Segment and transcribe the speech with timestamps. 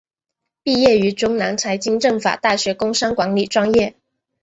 [0.63, 3.93] 毕业于中南财经政法大学工商管理专业。